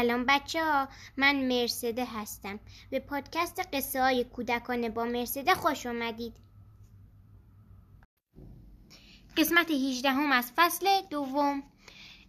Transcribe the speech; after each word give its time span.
سلام 0.00 0.24
بچه 0.28 0.64
ها 0.64 0.88
من 1.16 1.36
مرسده 1.48 2.04
هستم. 2.04 2.60
به 2.90 2.98
پادکست 3.00 3.60
قصه 3.72 4.02
های 4.02 4.24
کودکانه 4.24 4.88
با 4.88 5.04
مرسده 5.04 5.54
خوش 5.54 5.86
آمدید 5.86 6.36
قسمت 9.36 9.70
18 9.70 10.10
هم 10.10 10.32
از 10.32 10.52
فصل 10.56 10.86
دوم. 11.10 11.62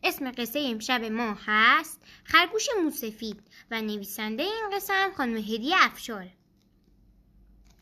اسم 0.04 0.32
قصه 0.32 0.60
امشب 0.60 1.04
ما 1.04 1.38
هست 1.46 2.02
خرگوش 2.24 2.68
موسفید 2.84 3.42
و 3.72 3.82
نویسنده 3.82 4.44
این 4.44 4.70
قصه 4.74 4.94
خانم 5.18 5.38
هدیه 5.38 5.76
افشار. 5.80 6.30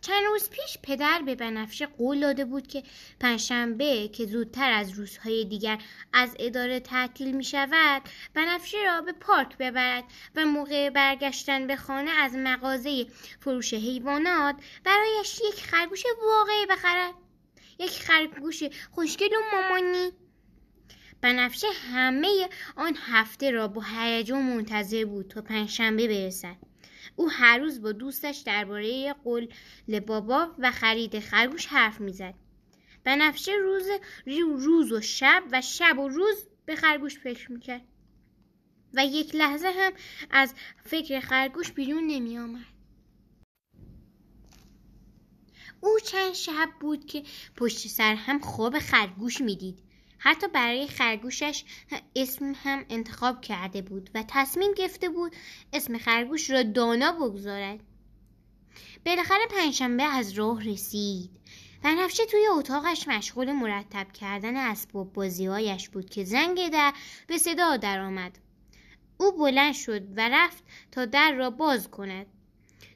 چند 0.02 0.26
روز 0.26 0.50
پیش 0.50 0.78
پدر 0.84 1.22
به 1.26 1.36
بنفشه 1.36 1.86
قول 1.86 2.20
داده 2.20 2.46
بود 2.46 2.68
که 2.68 2.84
پنجشنبه 3.20 4.08
که 4.08 4.26
زودتر 4.26 4.72
از 4.72 4.92
روزهای 4.92 5.46
دیگر 5.46 5.82
از 6.14 6.36
اداره 6.40 6.80
تعطیل 6.80 7.36
می 7.36 7.44
شود 7.44 8.02
بنفشه 8.34 8.78
را 8.86 9.02
به 9.02 9.12
پارک 9.12 9.58
ببرد 9.58 10.04
و 10.36 10.46
موقع 10.46 10.90
برگشتن 10.90 11.68
به 11.68 11.76
خانه 11.76 12.12
از 12.12 12.36
مغازه 12.36 13.06
فروش 13.40 13.74
حیوانات 13.74 14.56
برایش 14.84 15.42
یک 15.50 15.64
خرگوش 15.64 16.04
واقعی 16.28 16.66
بخرد. 16.70 17.14
یک 17.80 17.92
خرگوش 17.92 18.64
خوشگل 18.92 19.28
و 19.28 19.56
مامانی. 19.56 20.12
بنفشه 21.22 21.68
همه 21.94 22.50
آن 22.76 22.96
هفته 23.12 23.52
را 23.52 23.68
با 23.68 23.82
هیجان 23.82 24.42
منتظر 24.42 25.06
بود 25.06 25.28
تا 25.28 25.42
پنجشنبه 25.42 26.08
برسد. 26.08 26.69
او 27.16 27.30
هر 27.32 27.58
روز 27.58 27.82
با 27.82 27.92
دوستش 27.92 28.38
درباره 28.38 29.14
قول 29.14 29.48
بابا 30.08 30.56
و 30.60 30.72
خرید 30.72 31.20
خرگوش 31.20 31.66
حرف 31.66 32.02
می‌زد. 32.02 32.34
بنفشه 33.04 33.52
روز 33.52 33.88
روز 34.60 34.92
و 34.92 35.02
شب 35.02 35.44
و 35.52 35.62
شب 35.62 36.00
و 36.00 36.10
روز 36.10 36.48
به 36.66 36.76
خرگوش 36.76 37.20
فکر 37.20 37.52
می‌کرد. 37.52 37.82
و 38.94 39.06
یک 39.06 39.36
لحظه 39.36 39.68
هم 39.68 39.94
از 40.30 40.54
فکر 40.86 41.20
خرگوش 41.20 41.72
بیرون 41.72 42.08
نمی 42.08 42.38
آمد. 42.38 42.66
او 45.82 46.00
چند 46.00 46.34
شب 46.34 46.70
بود 46.80 47.06
که 47.06 47.24
پشت 47.58 47.88
سر 47.88 48.16
هم 48.16 48.40
خواب 48.40 48.80
خرگوش 48.80 49.42
می‌دید. 49.42 49.89
حتی 50.20 50.48
برای 50.48 50.88
خرگوشش 50.88 51.64
اسم 52.16 52.56
هم 52.64 52.86
انتخاب 52.90 53.42
کرده 53.42 53.82
بود 53.82 54.10
و 54.16 54.24
تصمیم 54.28 54.74
گرفته 54.74 55.10
بود 55.10 55.36
اسم 55.74 55.98
خرگوش 55.98 56.50
را 56.50 56.64
دانا 56.64 57.12
بگذارد. 57.12 57.80
بالاخره 59.06 59.48
پنجشنبه 59.50 60.04
از 60.04 60.32
راه 60.32 60.64
رسید 60.64 61.30
و 61.84 61.96
نفشه 61.96 62.26
توی 62.26 62.48
اتاقش 62.48 63.08
مشغول 63.08 63.52
مرتب 63.52 64.12
کردن 64.12 64.56
اسباب 64.56 65.14
بازیهایش 65.14 65.90
بود 65.90 66.10
که 66.10 66.24
زنگ 66.24 66.70
در 66.70 66.94
به 67.28 67.38
صدا 67.38 67.78
درآمد. 67.78 68.38
او 69.18 69.32
بلند 69.32 69.74
شد 69.74 70.18
و 70.18 70.30
رفت 70.30 70.64
تا 70.92 71.06
در 71.06 71.32
را 71.32 71.50
باز 71.50 71.92
کند. 71.92 72.26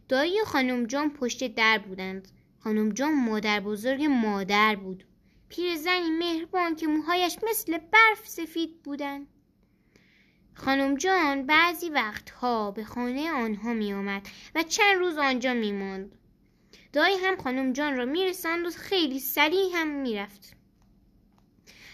دایی 0.10 0.44
خانم 0.46 0.86
جان 0.86 1.10
پشت 1.10 1.56
در 1.56 1.78
بودند. 1.78 2.28
خانم 2.60 2.90
جان 2.90 3.26
مادر 3.26 3.60
بزرگ 3.60 4.04
مادر 4.04 4.76
بود. 4.76 5.04
پیرزنی 5.54 6.10
مهربان 6.10 6.76
که 6.76 6.88
موهایش 6.88 7.38
مثل 7.50 7.78
برف 7.78 8.28
سفید 8.28 8.84
بودند 8.84 9.28
خانم 10.54 10.96
جان 10.96 11.46
بعضی 11.46 11.90
وقتها 11.90 12.72
به 12.72 12.84
خانه 12.84 13.32
آنها 13.32 13.74
می 13.74 13.94
آمد 13.94 14.28
و 14.56 14.64
چند 14.64 15.00
روز 15.00 15.18
آنجا 15.18 15.54
می 15.54 15.72
ماند. 15.72 16.16
دایی 16.94 17.16
هم 17.18 17.38
خانم 17.38 17.74
جان 17.74 17.98
را 17.98 18.06
می 18.06 18.26
رسند 18.26 18.66
و 18.66 18.70
خیلی 18.70 19.20
سریع 19.20 19.70
هم 19.74 19.88
می 19.88 20.16
رفت. 20.16 20.56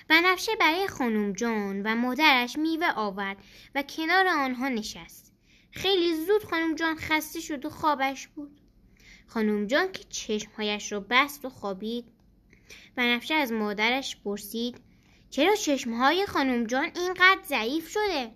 بنفشه 0.08 0.52
برای 0.60 0.88
خانم 0.88 1.34
جان 1.34 1.82
و 1.82 1.96
مادرش 1.96 2.58
میوه 2.58 2.92
آورد 2.96 3.38
و 3.76 3.84
کنار 3.84 4.28
آنها 4.28 4.70
نشست. 4.70 5.34
خیلی 5.72 6.26
زود 6.26 6.44
خانم 6.44 6.76
جان 6.76 6.96
خسته 6.96 7.40
شد 7.40 7.66
و 7.66 7.70
خوابش 7.70 8.28
بود. 8.28 8.62
خانم 9.28 9.68
جان 9.68 9.92
که 9.92 10.04
چشمهایش 10.04 10.92
را 10.92 11.00
بست 11.00 11.46
و 11.46 11.50
خوابید 11.50 12.06
بنفشه 12.96 13.34
از 13.34 13.52
مادرش 13.52 14.18
پرسید 14.24 14.82
چرا 15.30 15.56
چشمهای 15.56 16.26
خانم 16.26 16.64
جان 16.64 16.92
اینقدر 16.96 17.40
ضعیف 17.46 17.90
شده؟ 17.90 18.32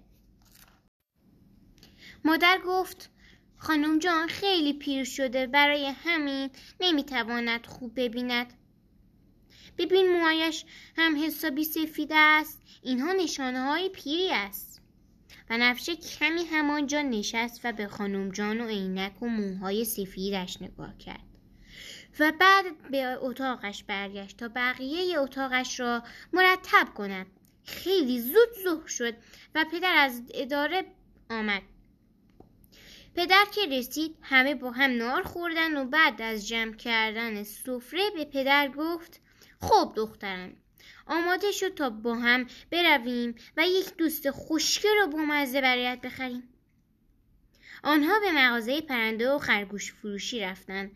مادر 2.25 2.59
گفت 2.66 3.09
خانم 3.57 3.99
جان 3.99 4.27
خیلی 4.27 4.73
پیر 4.73 5.03
شده 5.03 5.47
برای 5.47 5.94
همین 6.03 6.49
نمی‌تواند 6.79 7.66
خوب 7.66 7.91
ببیند. 7.95 8.53
ببین 9.77 10.11
موهایش 10.11 10.65
هم 10.97 11.23
حسابی 11.25 11.63
سفید 11.63 12.09
است 12.11 12.61
اینها 12.83 13.13
نشانه 13.13 13.61
های 13.61 13.89
پیری 13.89 14.31
است. 14.31 14.81
و 15.50 15.57
نفشه 15.57 15.95
کمی 15.95 16.44
همانجا 16.44 17.01
نشست 17.01 17.61
و 17.63 17.71
به 17.71 17.88
خانم 17.88 18.29
جان 18.29 18.61
و 18.61 18.67
عینک 18.67 19.23
و 19.23 19.27
موهای 19.27 19.85
سفیدش 19.85 20.61
نگاه 20.61 20.97
کرد. 20.97 21.32
و 22.19 22.31
بعد 22.39 22.91
به 22.91 23.17
اتاقش 23.22 23.84
برگشت 23.84 24.38
تا 24.38 24.47
بقیه 24.47 25.19
اتاقش 25.19 25.79
را 25.79 26.03
مرتب 26.34 26.94
کند 26.95 27.28
خیلی 27.66 28.22
زود 28.22 28.50
ظهر 28.63 28.88
شد 28.88 29.13
و 29.56 29.66
پدر 29.72 29.95
از 29.95 30.22
اداره 30.33 30.83
آمد. 31.29 31.62
پدر 33.16 33.45
که 33.56 33.62
رسید 33.66 34.17
همه 34.22 34.56
با 34.56 34.72
هم 34.72 34.97
نار 34.97 35.23
خوردن 35.23 35.78
و 35.78 35.85
بعد 35.85 36.22
از 36.22 36.47
جمع 36.47 36.75
کردن 36.75 37.44
سفره 37.44 38.09
به 38.16 38.25
پدر 38.25 38.67
گفت 38.67 39.22
خب 39.62 39.94
دخترم 39.95 40.53
آماده 41.06 41.51
شد 41.51 41.75
تا 41.75 41.89
با 41.89 42.16
هم 42.16 42.47
برویم 42.72 43.35
و 43.57 43.66
یک 43.67 43.95
دوست 43.97 44.31
خوشگل 44.31 44.89
رو 45.01 45.07
با 45.07 45.19
مزه 45.19 45.62
برایت 45.62 46.01
بخریم. 46.01 46.44
آنها 47.83 48.19
به 48.19 48.31
مغازه 48.31 48.81
پرنده 48.81 49.31
و 49.31 49.39
خرگوش 49.39 49.94
فروشی 49.94 50.39
رفتند. 50.39 50.91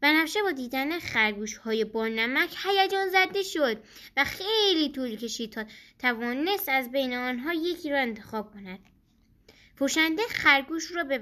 بنفشه 0.00 0.42
با 0.42 0.52
دیدن 0.52 0.98
خرگوش 0.98 1.56
های 1.56 1.84
با 1.84 2.08
نمک 2.08 2.56
هیجان 2.64 3.08
زده 3.08 3.42
شد 3.42 3.82
و 4.16 4.24
خیلی 4.24 4.92
طول 4.92 5.16
کشید 5.16 5.52
تا 5.52 5.64
توانست 5.98 6.68
از 6.68 6.90
بین 6.92 7.14
آنها 7.14 7.52
یکی 7.54 7.90
را 7.90 7.98
انتخاب 7.98 8.52
کند. 8.52 8.78
فروشنده 9.76 10.22
خرگوش 10.22 10.92
را 10.92 11.04
به, 11.04 11.18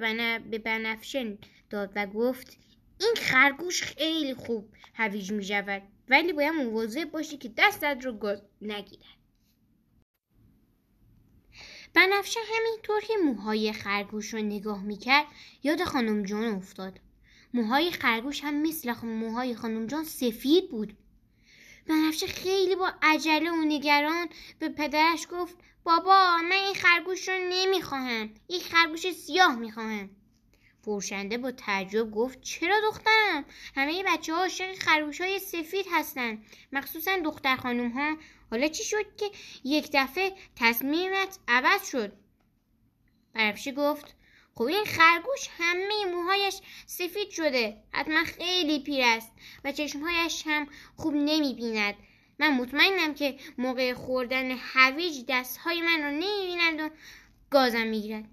بنفشه 0.58 1.38
داد 1.70 1.92
و 1.96 2.06
گفت 2.06 2.58
این 3.00 3.14
خرگوش 3.16 3.82
خیلی 3.82 4.34
خوب 4.34 4.68
هویج 4.94 5.32
می 5.32 5.44
شود 5.44 5.82
ولی 6.08 6.32
باید 6.32 6.54
مواظب 6.54 7.04
باشی 7.04 7.36
که 7.36 7.50
دستت 7.58 7.98
رو 8.02 8.12
گاز 8.12 8.42
نگیرد. 8.62 9.04
بنفشه 11.94 12.41
همینطور 12.54 13.00
که 13.00 13.14
موهای 13.24 13.72
خرگوش 13.72 14.34
رو 14.34 14.41
نگاه 14.41 14.82
می‌کرد 14.82 15.27
یاد 15.62 15.84
خانم 15.84 16.22
جان 16.22 16.44
افتاد. 16.44 17.00
موهای 17.54 17.91
خرگوش 17.91 18.45
هم 18.45 18.62
مثل 18.62 18.95
موهای 19.03 19.54
خانم 19.54 19.86
جان 19.86 20.04
سفید 20.04 20.71
بود. 20.71 20.97
بنفشه 21.86 22.27
خیلی 22.27 22.77
با 22.77 22.92
عجله 23.03 23.51
و 23.51 23.65
نگران 23.65 24.28
به 24.59 24.68
پدرش 24.68 25.27
گفت 25.30 25.56
بابا 25.84 26.36
من 26.36 26.53
این 26.53 26.74
خرگوش 26.74 27.28
رو 27.28 27.34
نمی‌خواهم 27.51 28.30
یک 28.48 28.62
خرگوش 28.62 29.10
سیاه 29.12 29.56
می‌خواهم. 29.56 30.10
فروشنده 30.83 31.39
با 31.39 31.51
تعجب 31.51 32.10
گفت 32.10 32.41
چرا 32.41 32.80
دخترم؟ 32.89 33.45
همه 33.77 34.04
بچه 34.06 34.34
ها 34.34 34.41
عاشق 34.41 34.74
خرگوش 34.74 35.21
های 35.21 35.39
سفید 35.39 35.86
هستن 35.92 36.42
مخصوصا 36.72 37.18
دختر 37.24 37.56
خانوم 37.56 37.91
ها 37.91 38.16
حالا 38.51 38.68
چی 38.68 38.84
شد 38.84 39.16
که 39.16 39.30
یک 39.65 39.91
دفعه 39.92 40.33
تصمیمت 40.56 41.39
عوض 41.48 41.91
شد؟ 41.91 42.12
بنفشه 43.34 43.72
گفت 43.72 44.15
خب 44.54 44.62
این 44.62 44.84
خرگوش 44.84 45.48
همه 45.59 46.04
موهایش 46.15 46.60
سفید 46.86 47.30
شده. 47.30 47.77
حتما 47.92 48.24
خیلی 48.24 48.78
پیر 48.78 49.04
است 49.04 49.33
و 49.65 49.72
چشمهایش 49.72 50.42
هم 50.47 50.66
خوب 50.97 51.15
نمی‌بیند. 51.15 51.95
من 52.39 52.54
مطمئنم 52.54 53.15
که 53.15 53.36
موقع 53.59 53.95
خوردن 53.95 54.51
هویج 54.51 55.24
دستهای 55.28 55.80
من 55.80 56.03
رو 56.03 56.10
نمی‌بیند 56.10 56.80
و 56.80 56.91
گازم 57.51 57.86
می‌گیرد. 57.86 58.24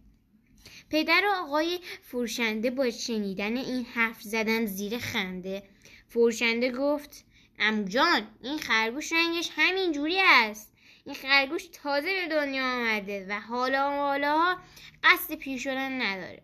پدر 0.89 1.21
و 1.25 1.45
آقای 1.45 1.79
فروشنده 2.01 2.71
با 2.71 2.89
شنیدن 2.89 3.57
این 3.57 3.85
حرف 3.85 4.21
زدن 4.21 4.65
زیر 4.65 4.97
خنده. 4.97 5.63
فروشنده 6.07 6.71
گفت 6.71 7.25
امجان 7.59 8.27
این 8.43 8.57
خرگوش 8.57 9.11
رنگش 9.11 9.49
همین 9.55 9.91
جوری 9.91 10.19
است. 10.19 10.70
این 11.05 11.15
خرگوش 11.15 11.67
تازه 11.73 12.21
به 12.21 12.35
دنیا 12.35 12.63
آمده 12.63 13.25
و 13.29 13.39
حالا 13.39 13.89
حالا 13.89 14.57
قصد 15.03 15.35
پیر 15.35 15.59
شدن 15.59 16.01
نداره. 16.01 16.41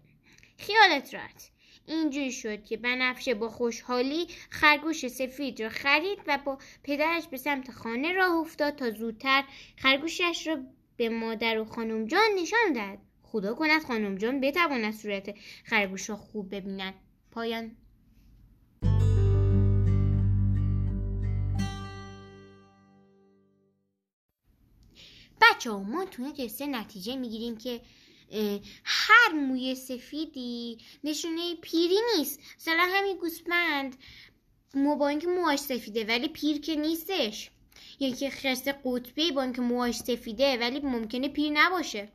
خیالت 0.57 1.13
راحت 1.13 1.49
اینجوری 1.85 2.31
شد 2.31 2.63
که 2.63 2.77
بنفشه 2.77 3.33
با 3.33 3.49
خوشحالی 3.49 4.27
خرگوش 4.49 5.07
سفید 5.07 5.61
را 5.61 5.69
خرید 5.69 6.19
و 6.27 6.37
با 6.45 6.57
پدرش 6.83 7.27
به 7.27 7.37
سمت 7.37 7.71
خانه 7.71 8.13
راه 8.13 8.31
افتاد 8.31 8.75
تا 8.75 8.91
زودتر 8.91 9.43
خرگوشش 9.77 10.47
را 10.47 10.57
به 10.97 11.09
مادر 11.09 11.59
و 11.59 11.65
خانم 11.65 12.05
جان 12.05 12.29
نشان 12.41 12.73
دهد. 12.73 12.99
خدا 13.23 13.53
کند 13.53 13.83
خانم 13.83 14.15
جان 14.15 14.41
بتواند 14.41 14.93
صورت 14.93 15.35
خرگوش 15.63 16.09
را 16.09 16.15
خوب 16.15 16.55
ببیند. 16.55 16.93
پایان 17.31 17.75
بچه 25.57 25.71
ها 25.71 25.79
ما 25.79 26.05
توی 26.05 26.31
قصه 26.31 26.65
نتیجه 26.65 27.15
می‌گیریم 27.15 27.57
که 27.57 27.81
هر 28.83 29.33
موی 29.33 29.75
سفیدی 29.75 30.77
نشونه 31.03 31.55
پیری 31.55 31.97
نیست. 32.17 32.39
مثلا 32.59 32.87
همین 32.91 33.17
گوسفند 33.17 33.95
با 34.99 35.07
اینکه 35.07 35.27
موهاش 35.27 35.59
سفیده 35.59 36.05
ولی 36.05 36.27
پیر 36.27 36.61
که 36.61 36.75
نیستش. 36.75 37.49
یکی 37.99 38.29
خرس 38.29 38.67
قطبی 38.67 39.31
با 39.31 39.43
اینکه 39.43 39.61
موهاش 39.61 39.95
سفیده 39.95 40.57
ولی 40.57 40.79
ممکنه 40.79 41.27
پیر 41.27 41.51
نباشه. 41.51 42.09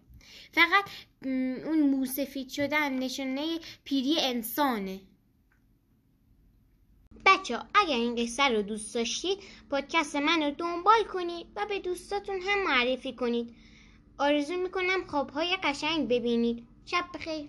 فقط 0.53 0.85
اون 1.25 1.81
مو 1.81 2.07
سفید 2.07 2.49
شدن 2.49 2.93
نشونه 2.93 3.59
پیری 3.85 4.21
انسانه. 4.21 5.01
بچه 7.27 7.59
اگر 7.75 7.97
این 7.97 8.15
قصه 8.17 8.49
رو 8.49 8.63
دوست 8.63 8.95
داشتید 8.95 9.39
پادکست 9.71 10.17
من 10.17 10.43
رو 10.43 10.51
دنبال 10.51 11.05
کنید 11.13 11.47
و 11.57 11.67
به 11.69 11.79
دوستاتون 11.79 12.41
هم 12.41 12.65
معرفی 12.65 13.13
کنید. 13.13 13.55
آرزو 14.19 14.57
می‌کنم 14.57 15.05
خوابهای 15.07 15.57
قشنگ 15.63 16.09
ببینید. 16.09 16.67
شب 16.87 17.05
بخیر. 17.15 17.49